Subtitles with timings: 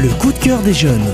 [0.00, 1.12] Le coup de cœur des jeunes.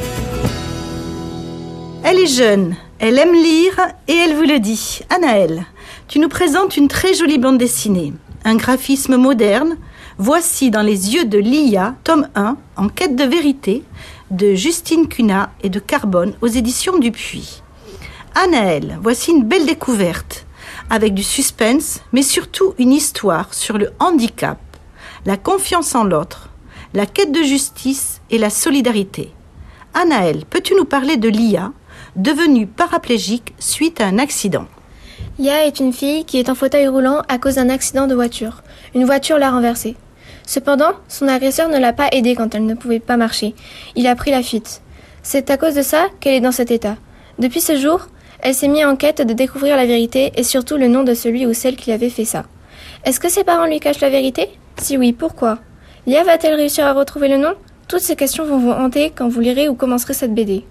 [2.05, 5.01] Elle est jeune, elle aime lire et elle vous le dit.
[5.09, 5.65] Anaëlle,
[6.07, 8.13] tu nous présentes une très jolie bande dessinée,
[8.45, 9.79] un graphisme moderne.
[10.19, 13.85] Voici dans les yeux de Lia, tome 1, En quête de vérité,
[14.31, 17.63] de Justine Cunat et de Carbone aux éditions Dupuis.
[18.35, 20.45] Anaëlle, voici une belle découverte,
[20.91, 24.59] avec du suspense, mais surtout une histoire sur le handicap,
[25.25, 26.51] la confiance en l'autre,
[26.95, 29.33] la quête de justice et la solidarité.
[29.95, 31.73] Anaëlle, peux-tu nous parler de Lia,
[32.15, 34.67] devenue paraplégique suite à un accident?
[35.41, 38.63] Lia est une fille qui est en fauteuil roulant à cause d'un accident de voiture.
[38.95, 39.97] Une voiture l'a renversée.
[40.47, 43.57] Cependant, son agresseur ne l'a pas aidée quand elle ne pouvait pas marcher.
[43.97, 44.81] Il a pris la fuite.
[45.25, 46.97] C'est à cause de ça qu'elle est dans cet état.
[47.41, 48.07] Depuis ce jour,
[48.39, 51.45] elle s'est mise en quête de découvrir la vérité et surtout le nom de celui
[51.45, 52.45] ou celle qui avait fait ça.
[53.05, 54.49] Est-ce que ses parents lui cachent la vérité?
[54.77, 55.59] Si oui, pourquoi?
[56.07, 57.55] Lia va-t-elle réussir à retrouver le nom?
[57.89, 60.63] Toutes ces questions vont vous hanter quand vous lirez ou commencerez cette BD.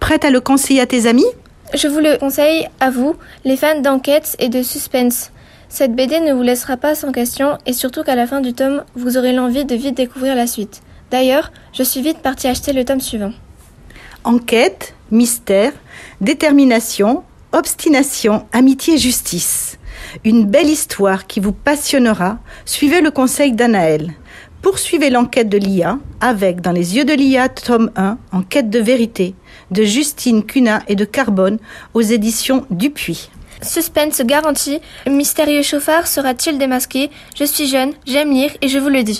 [0.00, 1.26] Prête à le conseiller à tes amis?
[1.74, 3.14] Je vous le conseille à vous,
[3.44, 5.30] les fans d'enquête et de suspense.
[5.68, 8.84] Cette BD ne vous laissera pas sans question et surtout qu'à la fin du tome,
[8.96, 10.82] vous aurez l'envie de vite découvrir la suite.
[11.10, 13.32] D'ailleurs, je suis vite partie acheter le tome suivant.
[14.24, 15.72] Enquête, mystère,
[16.20, 19.78] détermination, obstination, amitié, justice.
[20.24, 22.38] Une belle histoire qui vous passionnera.
[22.64, 24.12] Suivez le conseil d'Anaël.
[24.64, 29.34] Poursuivez l'enquête de l'IA avec Dans les yeux de l'IA, tome 1, Enquête de vérité,
[29.70, 31.58] de Justine Cunat et de Carbone
[31.92, 33.28] aux éditions Dupuis.
[33.60, 37.10] Suspense garanti, le mystérieux chauffard sera-t-il démasqué?
[37.36, 39.12] Je suis jeune, j'aime lire et je vous le dis.